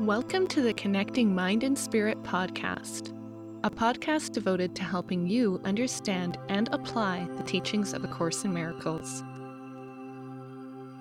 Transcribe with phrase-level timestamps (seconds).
[0.00, 3.12] Welcome to the Connecting Mind and Spirit podcast,
[3.64, 8.54] a podcast devoted to helping you understand and apply the teachings of A Course in
[8.54, 9.24] Miracles.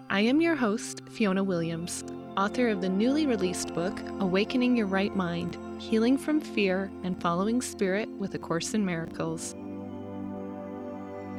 [0.10, 2.04] I am your host, Fiona Williams,
[2.38, 7.62] author of the newly released book, Awakening Your Right Mind Healing from Fear and Following
[7.62, 9.54] Spirit with A Course in Miracles.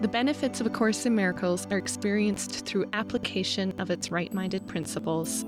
[0.00, 4.64] The benefits of A Course in Miracles are experienced through application of its right minded
[4.68, 5.44] principles.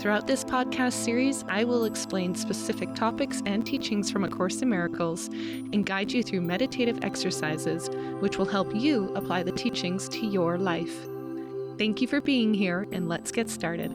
[0.00, 4.70] Throughout this podcast series, I will explain specific topics and teachings from A Course in
[4.70, 7.90] Miracles and guide you through meditative exercises
[8.20, 11.06] which will help you apply the teachings to your life.
[11.76, 13.92] Thank you for being here, and let's get started.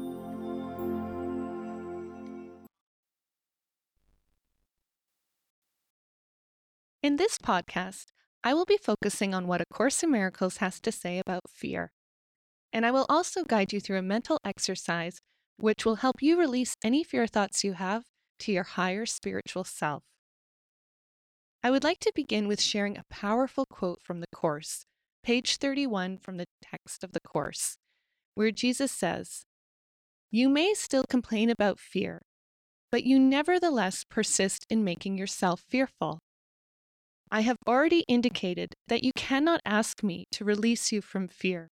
[7.01, 8.09] In this podcast,
[8.43, 11.91] I will be focusing on what A Course in Miracles has to say about fear.
[12.71, 15.19] And I will also guide you through a mental exercise
[15.57, 18.03] which will help you release any fear thoughts you have
[18.39, 20.03] to your higher spiritual self.
[21.63, 24.85] I would like to begin with sharing a powerful quote from the Course,
[25.23, 27.77] page 31 from the text of the Course,
[28.35, 29.45] where Jesus says,
[30.29, 32.21] You may still complain about fear,
[32.91, 36.19] but you nevertheless persist in making yourself fearful.
[37.31, 41.71] I have already indicated that you cannot ask me to release you from fear.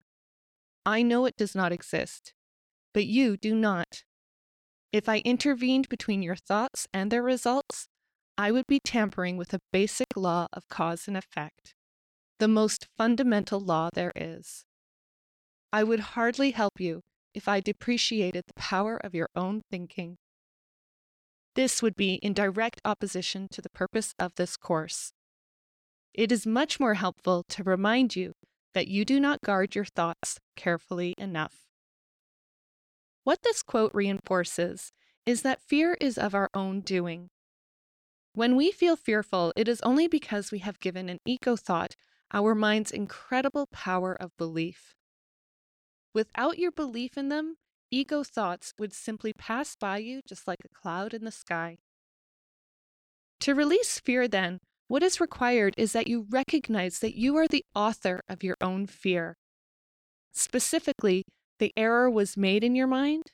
[0.86, 2.34] I know it does not exist
[3.00, 4.04] but you do not.
[4.92, 7.88] If I intervened between your thoughts and their results,
[8.38, 11.74] I would be tampering with a basic law of cause and effect,
[12.40, 14.66] the most fundamental law there is.
[15.72, 17.00] I would hardly help you
[17.34, 20.18] if I depreciated the power of your own thinking.
[21.56, 25.14] This would be in direct opposition to the purpose of this course.
[26.14, 28.34] It is much more helpful to remind you
[28.74, 31.70] that you do not guard your thoughts carefully enough.
[33.30, 34.92] What this quote reinforces
[35.24, 37.30] is that fear is of our own doing.
[38.34, 41.94] When we feel fearful, it is only because we have given an ego thought
[42.34, 44.96] our mind's incredible power of belief.
[46.12, 47.58] Without your belief in them,
[47.92, 51.78] ego thoughts would simply pass by you just like a cloud in the sky.
[53.42, 54.58] To release fear, then,
[54.88, 58.88] what is required is that you recognize that you are the author of your own
[58.88, 59.38] fear.
[60.32, 61.26] Specifically,
[61.60, 63.32] the error was made in your mind,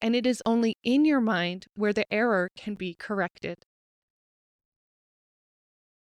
[0.00, 3.64] and it is only in your mind where the error can be corrected.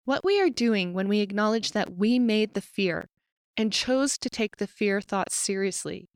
[0.04, 3.08] What we are doing when we acknowledge that we made the fear
[3.56, 6.08] and chose to take the fear thought seriously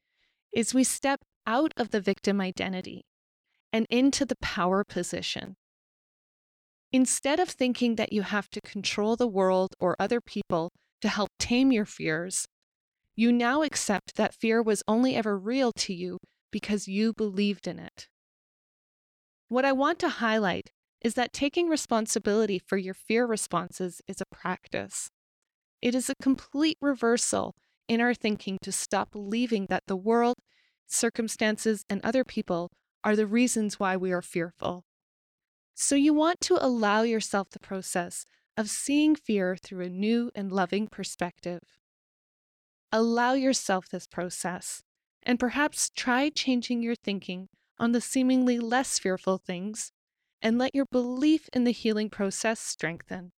[0.53, 3.07] is we step out of the victim identity
[3.73, 5.57] and into the power position.
[6.93, 11.31] Instead of thinking that you have to control the world or other people to help
[11.39, 12.47] tame your fears,
[13.19, 16.19] you now accept that fear was only ever real to you
[16.53, 18.07] because you believed in it.
[19.49, 20.71] What I want to highlight
[21.03, 25.09] is that taking responsibility for your fear responses is a practice.
[25.83, 27.57] It is a complete reversal
[27.89, 30.37] in our thinking to stop believing that the world,
[30.87, 32.71] circumstances, and other people
[33.03, 34.85] are the reasons why we are fearful.
[35.75, 38.25] So you want to allow yourself the process
[38.57, 41.63] of seeing fear through a new and loving perspective.
[42.91, 44.83] Allow yourself this process,
[45.23, 49.93] and perhaps try changing your thinking on the seemingly less fearful things,
[50.41, 53.33] and let your belief in the healing process strengthen.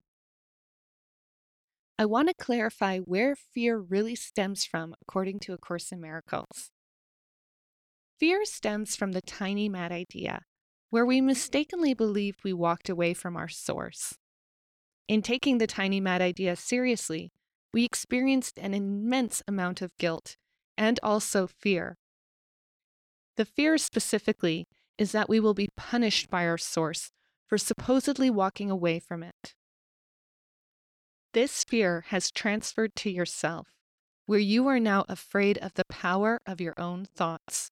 [1.97, 6.71] I want to clarify where fear really stems from according to A Course in Miracles.
[8.19, 10.43] Fear stems from the tiny mad idea,
[10.91, 14.13] where we mistakenly believed we walked away from our source.
[15.07, 17.31] In taking the tiny mad idea seriously,
[17.73, 20.37] we experienced an immense amount of guilt
[20.77, 21.97] and also fear.
[23.37, 27.11] The fear specifically is that we will be punished by our source
[27.47, 29.55] for supposedly walking away from it.
[31.33, 33.67] This fear has transferred to yourself,
[34.25, 37.71] where you are now afraid of the power of your own thoughts.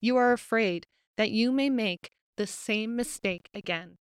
[0.00, 3.98] You are afraid that you may make the same mistake again.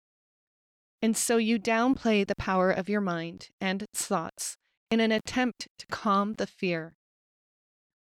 [1.03, 4.32] And so you downplay the power of your mind and its thoughts
[4.93, 6.95] in an attempt to calm the fear.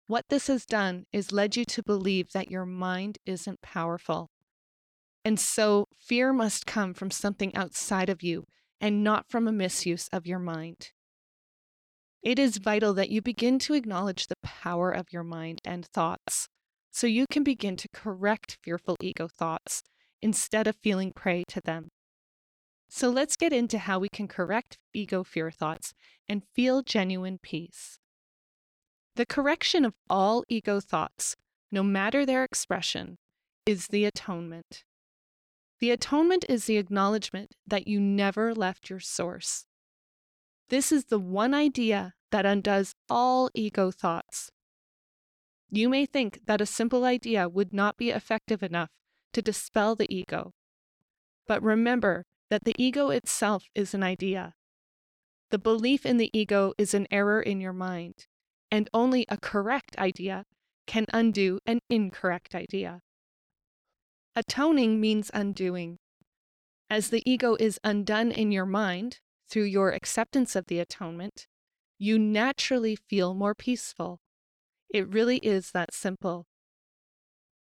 [0.09, 4.29] What this has done is led you to believe that your mind isn't powerful.
[5.25, 8.45] And so fear must come from something outside of you
[8.79, 10.91] and not from a misuse of your mind.
[12.23, 16.47] It is vital that you begin to acknowledge the power of your mind and thoughts
[16.91, 19.83] so you can begin to correct fearful ego thoughts
[20.21, 21.89] instead of feeling prey to them.
[22.95, 25.95] So let's get into how we can correct ego fear thoughts
[26.29, 27.99] and feel genuine peace.
[29.17, 31.35] The correction of all ego thoughts,
[31.71, 33.17] no matter their expression,
[33.65, 34.85] is the atonement.
[35.81, 39.65] The atonement is the acknowledgement that you never left your source.
[40.69, 44.51] This is the one idea that undoes all ego thoughts.
[45.71, 48.91] You may think that a simple idea would not be effective enough
[49.33, 50.53] to dispel the ego.
[51.49, 54.53] But remember that the ego itself is an idea.
[55.51, 58.27] The belief in the ego is an error in your mind,
[58.71, 60.45] and only a correct idea
[60.87, 63.01] can undo an incorrect idea.
[64.37, 65.97] Atoning means undoing.
[66.91, 71.47] As the ego is undone in your mind through your acceptance of the atonement,
[71.99, 74.21] you naturally feel more peaceful.
[74.91, 76.45] It really is that simple.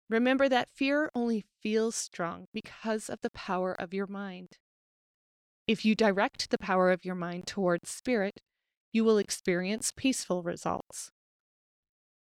[0.09, 4.57] Remember that fear only feels strong because of the power of your mind.
[5.69, 8.41] If you direct the power of your mind towards spirit,
[8.91, 11.11] you will experience peaceful results.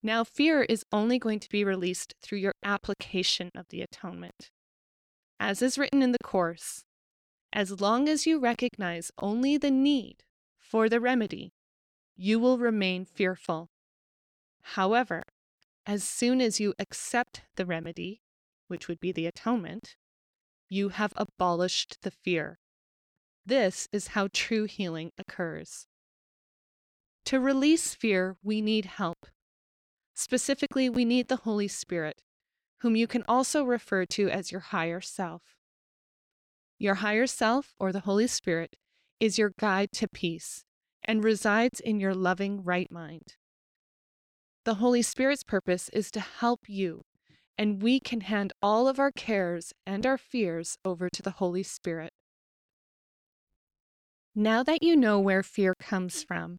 [0.02, 4.50] Now, fear is only going to be released through your application of the atonement.
[5.38, 6.84] As is written in the Course,
[7.52, 10.24] as long as you recognize only the need
[10.58, 11.52] for the remedy,
[12.16, 13.68] you will remain fearful.
[14.62, 15.22] However,
[15.84, 18.22] as soon as you accept the remedy,
[18.68, 19.96] which would be the atonement,
[20.70, 22.58] you have abolished the fear.
[23.46, 25.86] This is how true healing occurs.
[27.26, 29.26] To release fear, we need help.
[30.14, 32.22] Specifically, we need the Holy Spirit,
[32.78, 35.42] whom you can also refer to as your higher self.
[36.78, 38.76] Your higher self, or the Holy Spirit,
[39.20, 40.64] is your guide to peace
[41.04, 43.36] and resides in your loving right mind.
[44.64, 47.02] The Holy Spirit's purpose is to help you,
[47.58, 51.62] and we can hand all of our cares and our fears over to the Holy
[51.62, 52.12] Spirit.
[54.36, 56.58] Now that you know where fear comes from,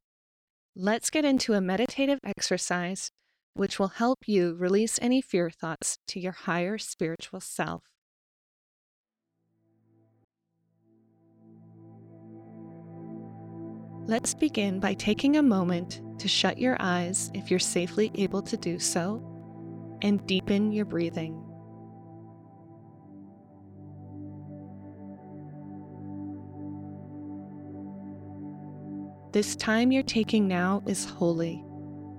[0.78, 3.12] let's get into a meditative exercise
[3.54, 7.84] which will help you release any fear thoughts to your higher spiritual self.
[14.08, 18.56] Let's begin by taking a moment to shut your eyes if you're safely able to
[18.56, 19.22] do so
[20.02, 21.55] and deepen your breathing.
[29.36, 31.62] This time you're taking now is holy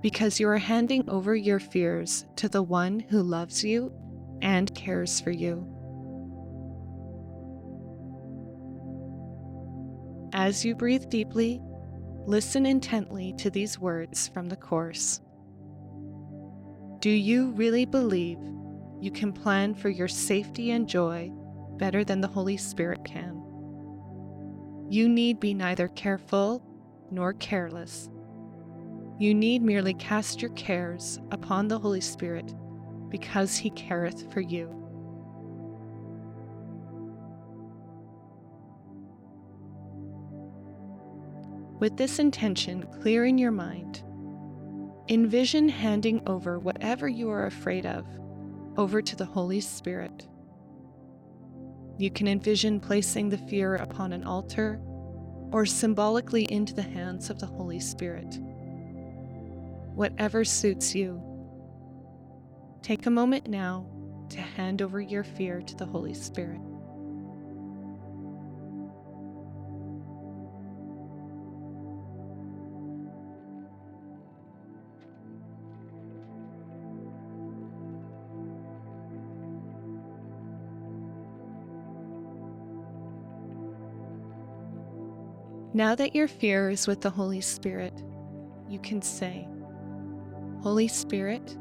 [0.01, 3.91] because you are handing over your fears to the one who loves you
[4.43, 5.65] and cares for you.
[10.31, 11.59] As you breathe deeply,
[12.27, 15.21] Listen intently to these words from the Course.
[16.99, 18.37] Do you really believe
[18.99, 21.31] you can plan for your safety and joy
[21.77, 23.41] better than the Holy Spirit can?
[24.89, 26.66] You need be neither careful
[27.11, 28.09] nor careless.
[29.19, 32.53] You need merely cast your cares upon the Holy Spirit
[33.09, 34.73] because he careth for you.
[41.79, 44.03] With this intention clear in your mind,
[45.09, 48.05] envision handing over whatever you are afraid of
[48.77, 50.27] over to the Holy Spirit.
[51.97, 54.79] You can envision placing the fear upon an altar
[55.51, 58.39] or symbolically into the hands of the Holy Spirit.
[59.95, 61.21] Whatever suits you.
[62.81, 63.85] Take a moment now
[64.29, 66.61] to hand over your fear to the Holy Spirit.
[85.77, 87.93] Now that your fear is with the Holy Spirit,
[88.67, 89.47] you can say,
[90.63, 91.55] Holy Spirit,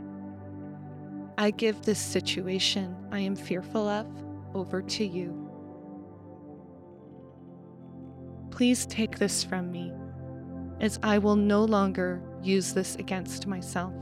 [1.36, 4.06] I give this situation I am fearful of
[4.54, 5.50] over to you.
[8.50, 9.92] Please take this from me,
[10.80, 13.92] as I will no longer use this against myself.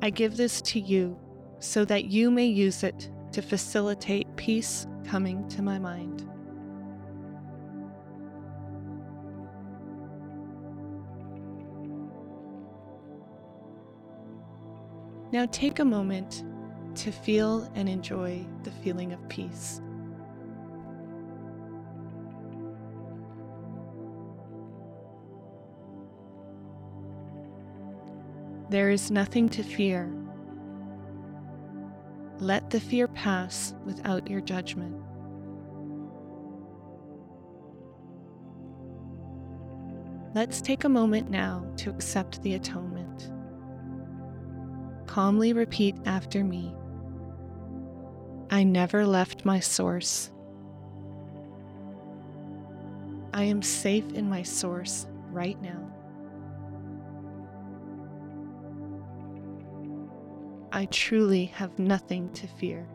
[0.00, 1.18] I give this to you
[1.58, 6.27] so that you may use it to facilitate peace coming to my mind.
[15.30, 16.42] Now take a moment
[16.96, 19.82] to feel and enjoy the feeling of peace.
[28.70, 30.10] There is nothing to fear.
[32.38, 34.96] Let the fear pass without your judgment.
[40.34, 42.97] Let's take a moment now to accept the atonement
[45.18, 46.72] calmly repeat after me
[48.50, 50.30] I never left my source.
[53.34, 55.90] I am safe in my source right now.
[60.70, 62.86] I truly have nothing to fear.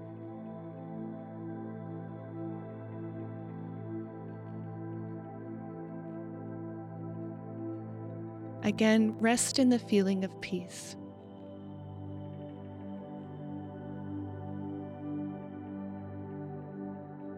[8.64, 10.96] Again, rest in the feeling of peace.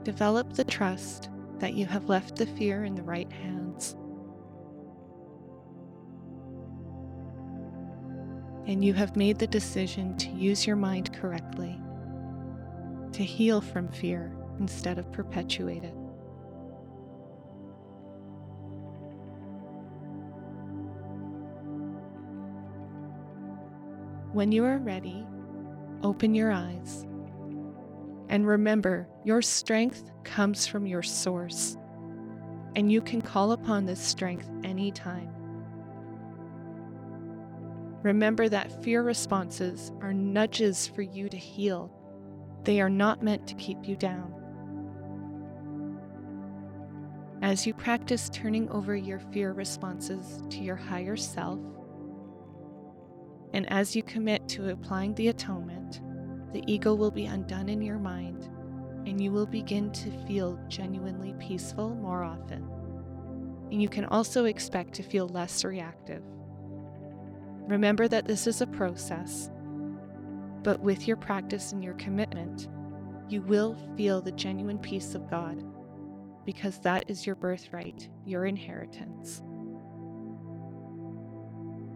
[0.05, 3.95] Develop the trust that you have left the fear in the right hands.
[8.67, 11.79] And you have made the decision to use your mind correctly,
[13.13, 15.95] to heal from fear instead of perpetuate it.
[24.33, 25.25] When you are ready,
[26.03, 27.07] open your eyes.
[28.29, 31.77] And remember, your strength comes from your source,
[32.75, 35.29] and you can call upon this strength anytime.
[38.01, 41.91] Remember that fear responses are nudges for you to heal,
[42.63, 44.33] they are not meant to keep you down.
[47.41, 51.59] As you practice turning over your fear responses to your higher self,
[53.53, 56.01] and as you commit to applying the atonement,
[56.53, 58.49] the ego will be undone in your mind
[59.05, 62.67] and you will begin to feel genuinely peaceful more often.
[63.71, 66.23] And you can also expect to feel less reactive.
[67.67, 69.49] Remember that this is a process,
[70.63, 72.67] but with your practice and your commitment,
[73.29, 75.63] you will feel the genuine peace of God
[76.45, 79.41] because that is your birthright, your inheritance.